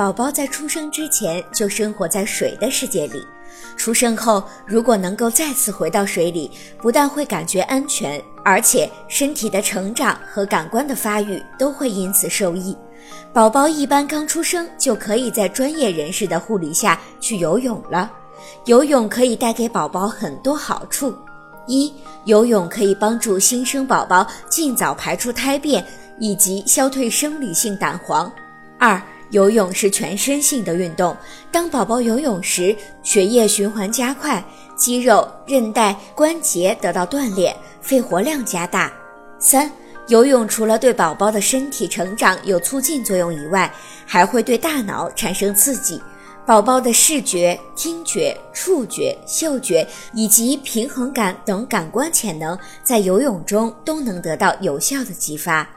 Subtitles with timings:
[0.00, 3.22] 宝宝在出生之前就生活在水的世界里，
[3.76, 12.74] 出生后如果能够再次回到水里，不但会感觉安全，而且身体的成长和感官的发育都会因此受益。
[13.30, 18.10] 宝宝一般刚出生就可以在专业人士的护理下去游泳了。
[18.64, 21.14] 游泳可以带给宝宝很多好处：
[21.66, 21.92] 一、
[22.24, 25.84] 游泳可以帮助新生宝宝尽早排出胎便，
[26.18, 28.32] 以及消退生理性胆黄；
[28.78, 28.98] 二、
[29.30, 31.16] 游泳是全身性的运动，
[31.52, 34.44] 当宝宝游泳时，血液循环加快，
[34.76, 38.90] 肌肉、韧带、关节得到锻炼，肺活量加大；
[39.38, 39.70] 三、
[40.08, 43.72] 游泳除了对宝宝的身体成长有促进作用以外，
[44.04, 46.00] 还会对大脑产生刺激，
[46.44, 55.68] 宝宝的视觉、听觉、触觉、嗅觉以及平衡感等感官潜能在游泳中都能得到有效的激发。